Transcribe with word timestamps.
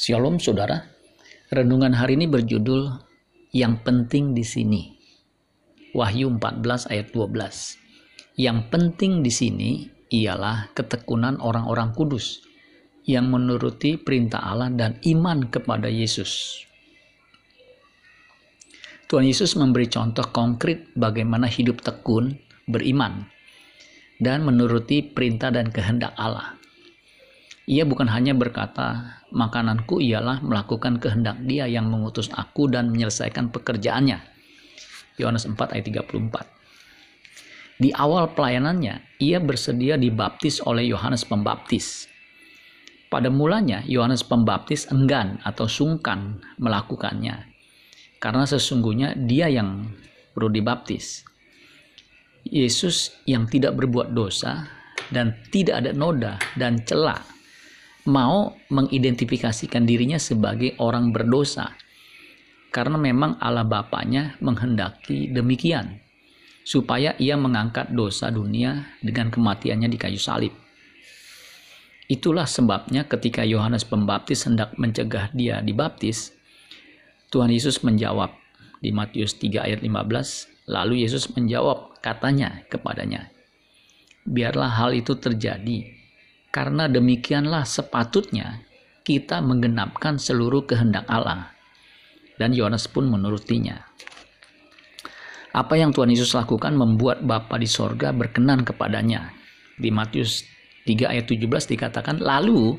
Shalom 0.00 0.40
saudara. 0.40 0.80
Renungan 1.52 1.92
hari 1.92 2.16
ini 2.16 2.24
berjudul 2.24 2.88
Yang 3.52 3.84
penting 3.84 4.32
di 4.32 4.40
sini. 4.40 4.96
Wahyu 5.92 6.40
14 6.40 6.88
ayat 6.88 7.12
12. 7.12 7.76
Yang 8.40 8.58
penting 8.72 9.20
di 9.20 9.28
sini 9.28 9.70
ialah 10.08 10.72
ketekunan 10.72 11.36
orang-orang 11.44 11.92
kudus 11.92 12.40
yang 13.04 13.28
menuruti 13.28 14.00
perintah 14.00 14.40
Allah 14.40 14.72
dan 14.72 14.96
iman 15.04 15.52
kepada 15.52 15.92
Yesus. 15.92 16.64
Tuhan 19.04 19.28
Yesus 19.28 19.52
memberi 19.52 19.84
contoh 19.92 20.24
konkret 20.32 20.96
bagaimana 20.96 21.44
hidup 21.44 21.84
tekun, 21.84 22.40
beriman, 22.64 23.28
dan 24.16 24.48
menuruti 24.48 25.04
perintah 25.04 25.52
dan 25.52 25.68
kehendak 25.68 26.16
Allah. 26.16 26.59
Ia 27.68 27.84
bukan 27.84 28.08
hanya 28.08 28.32
berkata, 28.32 29.20
makananku 29.32 30.00
ialah 30.00 30.40
melakukan 30.40 30.96
kehendak 30.96 31.40
dia 31.44 31.68
yang 31.68 31.92
mengutus 31.92 32.32
aku 32.32 32.68
dan 32.72 32.88
menyelesaikan 32.88 33.52
pekerjaannya. 33.52 34.18
Yohanes 35.20 35.44
4 35.44 35.56
ayat 35.76 35.84
34. 35.84 37.80
Di 37.80 37.92
awal 37.96 38.32
pelayanannya, 38.36 39.20
ia 39.20 39.40
bersedia 39.40 39.96
dibaptis 39.96 40.60
oleh 40.64 40.88
Yohanes 40.88 41.24
Pembaptis. 41.24 42.08
Pada 43.08 43.32
mulanya, 43.32 43.82
Yohanes 43.88 44.24
Pembaptis 44.24 44.88
enggan 44.92 45.40
atau 45.44 45.64
sungkan 45.66 46.40
melakukannya 46.60 47.50
karena 48.20 48.44
sesungguhnya 48.44 49.16
dia 49.16 49.48
yang 49.48 49.88
perlu 50.36 50.52
dibaptis. 50.52 51.24
Yesus 52.44 53.16
yang 53.24 53.48
tidak 53.48 53.80
berbuat 53.80 54.12
dosa 54.12 54.68
dan 55.08 55.40
tidak 55.48 55.84
ada 55.84 55.90
noda 55.96 56.36
dan 56.56 56.80
celah 56.84 57.39
mau 58.08 58.56
mengidentifikasikan 58.72 59.84
dirinya 59.84 60.16
sebagai 60.16 60.78
orang 60.80 61.12
berdosa 61.12 61.76
karena 62.70 62.96
memang 62.96 63.36
Allah 63.42 63.66
Bapaknya 63.66 64.38
menghendaki 64.38 65.34
demikian 65.34 65.98
supaya 66.62 67.18
ia 67.18 67.34
mengangkat 67.34 67.90
dosa 67.90 68.30
dunia 68.30 68.86
dengan 69.02 69.28
kematiannya 69.28 69.90
di 69.90 69.98
kayu 69.98 70.20
salib. 70.22 70.54
Itulah 72.10 72.46
sebabnya 72.46 73.06
ketika 73.06 73.46
Yohanes 73.46 73.86
Pembaptis 73.86 74.46
hendak 74.46 74.74
mencegah 74.78 75.30
dia 75.30 75.62
dibaptis, 75.62 76.34
Tuhan 77.30 77.50
Yesus 77.54 77.86
menjawab 77.86 78.34
di 78.82 78.90
Matius 78.90 79.38
3 79.38 79.66
ayat 79.66 79.80
15, 79.82 80.70
lalu 80.70 81.06
Yesus 81.06 81.30
menjawab 81.34 82.02
katanya 82.02 82.66
kepadanya, 82.66 83.30
Biarlah 84.26 84.74
hal 84.74 84.90
itu 84.94 85.14
terjadi, 85.18 85.99
karena 86.50 86.90
demikianlah 86.90 87.62
sepatutnya 87.62 88.66
kita 89.06 89.38
menggenapkan 89.42 90.18
seluruh 90.18 90.66
kehendak 90.66 91.06
Allah. 91.06 91.54
Dan 92.36 92.56
Yohanes 92.56 92.90
pun 92.90 93.06
menurutinya. 93.06 93.78
Apa 95.50 95.74
yang 95.74 95.90
Tuhan 95.90 96.14
Yesus 96.14 96.32
lakukan 96.32 96.72
membuat 96.78 97.26
Bapa 97.26 97.58
di 97.58 97.66
sorga 97.66 98.14
berkenan 98.14 98.62
kepadanya. 98.62 99.34
Di 99.76 99.90
Matius 99.90 100.46
3 100.86 101.10
ayat 101.10 101.26
17 101.26 101.74
dikatakan, 101.74 102.22
Lalu 102.22 102.78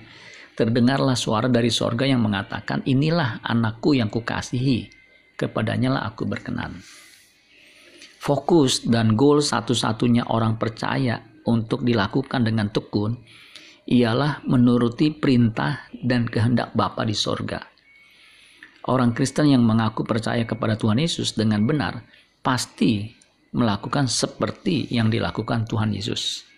terdengarlah 0.55 1.19
suara 1.19 1.51
dari 1.51 1.69
sorga 1.69 2.07
yang 2.07 2.23
mengatakan, 2.23 2.81
Inilah 2.87 3.43
anakku 3.43 3.93
yang 3.93 4.07
kukasihi, 4.07 4.87
kepadanya 5.35 5.99
lah 5.99 6.03
aku 6.09 6.25
berkenan. 6.25 6.79
Fokus 8.21 8.85
dan 8.85 9.17
goal 9.17 9.43
satu-satunya 9.43 10.29
orang 10.31 10.55
percaya 10.57 11.21
untuk 11.45 11.81
dilakukan 11.85 12.45
dengan 12.45 12.69
tekun 12.69 13.17
ialah 13.85 14.45
menuruti 14.45 15.09
perintah 15.13 15.89
dan 15.93 16.29
kehendak 16.29 16.73
Bapa 16.77 17.05
di 17.05 17.17
sorga. 17.17 17.61
Orang 18.89 19.13
Kristen 19.13 19.53
yang 19.53 19.61
mengaku 19.61 20.01
percaya 20.01 20.41
kepada 20.41 20.73
Tuhan 20.73 20.97
Yesus 20.97 21.37
dengan 21.37 21.65
benar 21.69 22.01
pasti 22.41 23.13
melakukan 23.53 24.09
seperti 24.09 24.89
yang 24.89 25.13
dilakukan 25.13 25.69
Tuhan 25.69 25.93
Yesus. 25.93 26.49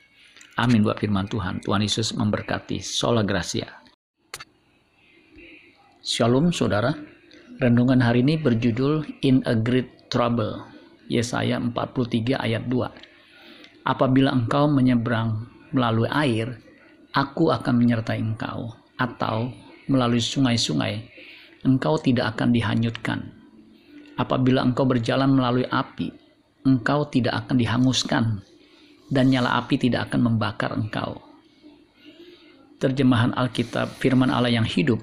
Amin 0.55 0.85
buat 0.85 1.01
firman 1.01 1.27
Tuhan. 1.27 1.65
Tuhan 1.65 1.83
Yesus 1.83 2.15
memberkati. 2.15 2.79
Sola 2.79 3.25
Gracia. 3.25 3.67
Shalom 5.99 6.53
saudara. 6.55 6.93
Renungan 7.59 7.99
hari 7.99 8.23
ini 8.23 8.39
berjudul 8.39 9.23
In 9.25 9.43
a 9.43 9.57
Great 9.57 10.07
Trouble. 10.07 10.63
Yesaya 11.11 11.59
43 11.59 12.39
ayat 12.39 12.63
2. 12.71 13.83
Apabila 13.83 14.31
engkau 14.31 14.71
menyeberang 14.71 15.43
melalui 15.75 16.07
air, 16.07 16.62
aku 17.13 17.53
akan 17.53 17.73
menyertai 17.77 18.19
engkau. 18.19 18.73
Atau 18.97 19.53
melalui 19.89 20.21
sungai-sungai, 20.21 21.09
engkau 21.65 21.97
tidak 21.97 22.37
akan 22.37 22.53
dihanyutkan. 22.53 23.19
Apabila 24.19 24.61
engkau 24.61 24.85
berjalan 24.85 25.33
melalui 25.33 25.65
api, 25.69 26.13
engkau 26.67 27.07
tidak 27.09 27.45
akan 27.45 27.55
dihanguskan. 27.57 28.25
Dan 29.13 29.29
nyala 29.29 29.61
api 29.61 29.77
tidak 29.77 30.09
akan 30.09 30.33
membakar 30.33 30.73
engkau. 30.73 31.21
Terjemahan 32.81 33.31
Alkitab 33.37 33.95
firman 34.01 34.33
Allah 34.33 34.49
yang 34.49 34.65
hidup 34.65 34.99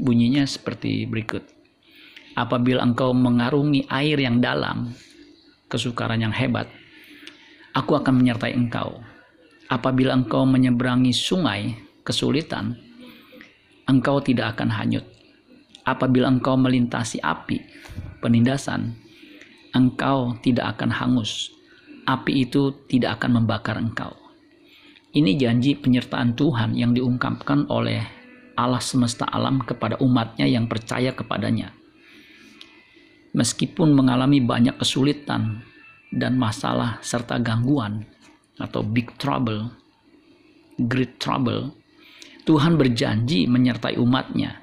Bunyinya 0.00 0.48
seperti 0.48 1.04
berikut. 1.04 1.44
Apabila 2.32 2.80
engkau 2.80 3.12
mengarungi 3.12 3.84
air 3.92 4.16
yang 4.16 4.40
dalam, 4.40 4.96
kesukaran 5.68 6.24
yang 6.24 6.32
hebat, 6.32 6.72
aku 7.76 8.00
akan 8.00 8.16
menyertai 8.16 8.56
engkau. 8.56 9.04
Apabila 9.70 10.18
engkau 10.18 10.42
menyeberangi 10.42 11.14
sungai 11.14 11.78
kesulitan, 12.02 12.74
engkau 13.86 14.18
tidak 14.18 14.58
akan 14.58 14.66
hanyut. 14.74 15.06
Apabila 15.86 16.26
engkau 16.26 16.58
melintasi 16.58 17.22
api, 17.22 17.62
penindasan, 18.18 18.98
engkau 19.70 20.34
tidak 20.42 20.74
akan 20.74 20.90
hangus. 20.90 21.54
Api 22.02 22.50
itu 22.50 22.82
tidak 22.90 23.22
akan 23.22 23.38
membakar 23.38 23.78
engkau. 23.78 24.10
Ini 25.14 25.38
janji 25.38 25.78
penyertaan 25.78 26.34
Tuhan 26.34 26.74
yang 26.74 26.90
diungkapkan 26.90 27.70
oleh 27.70 28.02
Allah 28.58 28.82
semesta 28.82 29.22
alam 29.30 29.62
kepada 29.62 30.02
umatnya 30.02 30.50
yang 30.50 30.66
percaya 30.66 31.14
kepadanya. 31.14 31.70
Meskipun 33.38 33.94
mengalami 33.94 34.42
banyak 34.42 34.74
kesulitan 34.82 35.62
dan 36.10 36.34
masalah 36.34 36.98
serta 37.06 37.38
gangguan 37.38 38.02
atau 38.60 38.84
big 38.84 39.16
trouble, 39.16 39.72
great 40.76 41.16
trouble, 41.16 41.72
Tuhan 42.44 42.76
berjanji 42.76 43.48
menyertai 43.48 43.96
umatnya. 44.00 44.60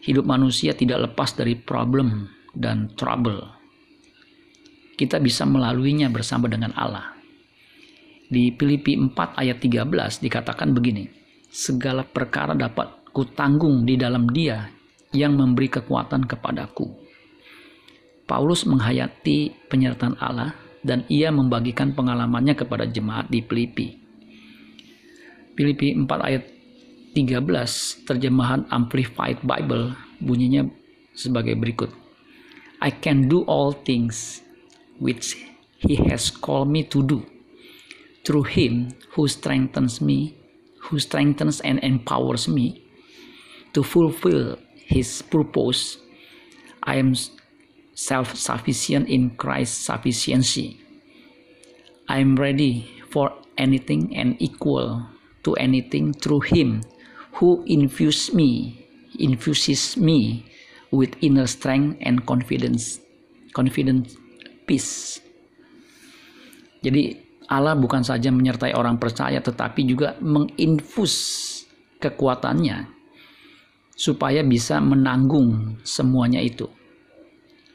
Hidup 0.00 0.26
manusia 0.26 0.74
tidak 0.74 1.12
lepas 1.12 1.36
dari 1.36 1.54
problem 1.54 2.30
dan 2.56 2.90
trouble. 2.96 3.46
Kita 4.96 5.16
bisa 5.22 5.48
melaluinya 5.48 6.12
bersama 6.12 6.50
dengan 6.50 6.72
Allah. 6.76 7.16
Di 8.30 8.54
Filipi 8.54 8.94
4 8.94 9.42
ayat 9.42 9.58
13 9.58 10.22
dikatakan 10.22 10.70
begini, 10.70 11.10
segala 11.50 12.06
perkara 12.06 12.54
dapat 12.54 13.10
kutanggung 13.10 13.82
di 13.82 13.98
dalam 13.98 14.30
dia 14.30 14.70
yang 15.10 15.34
memberi 15.34 15.66
kekuatan 15.66 16.30
kepadaku. 16.30 16.86
Paulus 18.30 18.62
menghayati 18.62 19.66
penyertaan 19.66 20.14
Allah 20.22 20.54
dan 20.80 21.04
ia 21.12 21.28
membagikan 21.28 21.92
pengalamannya 21.92 22.56
kepada 22.56 22.88
jemaat 22.88 23.28
di 23.28 23.44
Filipi. 23.44 23.86
Filipi 25.54 25.92
4 25.92 26.08
ayat 26.08 26.44
13 27.12 28.06
terjemahan 28.06 28.64
Amplified 28.70 29.42
Bible 29.44 29.92
bunyinya 30.22 30.64
sebagai 31.12 31.58
berikut. 31.58 31.90
I 32.80 32.94
can 32.94 33.28
do 33.28 33.44
all 33.44 33.76
things 33.76 34.40
which 34.96 35.36
he 35.84 36.00
has 36.08 36.32
called 36.32 36.72
me 36.72 36.86
to 36.88 37.04
do 37.04 37.24
through 38.24 38.48
him 38.48 38.96
who 39.16 39.28
strengthens 39.28 40.00
me 40.00 40.40
who 40.88 40.98
strengthens 40.98 41.60
and 41.60 41.78
empowers 41.84 42.48
me 42.48 42.82
to 43.72 43.82
fulfill 43.82 44.58
his 44.74 45.22
purpose. 45.22 45.98
I 46.82 46.96
am 46.96 47.14
self 47.94 48.34
sufficient 48.36 49.08
in 49.08 49.36
Christ's 49.36 49.86
sufficiency. 49.86 50.80
I 52.08 52.18
am 52.18 52.36
ready 52.36 52.90
for 53.10 53.30
anything 53.58 54.14
and 54.16 54.34
equal 54.40 55.06
to 55.44 55.54
anything 55.56 56.12
through 56.12 56.48
him 56.50 56.82
who 57.38 57.62
infuses 57.66 58.34
me 58.34 58.76
infuses 59.18 59.96
me 59.96 60.46
with 60.90 61.14
inner 61.20 61.46
strength 61.46 61.98
and 62.00 62.24
confidence 62.26 62.98
confident 63.52 64.16
peace 64.66 65.20
jadi 66.80 67.20
Allah 67.50 67.74
bukan 67.74 68.06
saja 68.06 68.32
menyertai 68.32 68.72
orang 68.72 68.96
percaya 68.96 69.42
tetapi 69.42 69.82
juga 69.84 70.14
menginfus 70.22 71.14
kekuatannya 72.00 72.88
supaya 73.92 74.40
bisa 74.40 74.80
menanggung 74.80 75.76
semuanya 75.84 76.40
itu. 76.40 76.64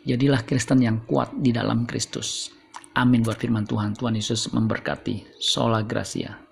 Jadilah 0.06 0.46
Kristen 0.46 0.86
yang 0.86 1.02
kuat 1.10 1.34
di 1.34 1.50
dalam 1.50 1.90
Kristus. 1.90 2.54
Amin 2.94 3.26
buat 3.26 3.42
firman 3.42 3.66
Tuhan. 3.66 3.98
Tuhan 3.98 4.14
Yesus 4.14 4.54
memberkati. 4.54 5.42
Sola 5.42 5.82
Gracia. 5.82 6.45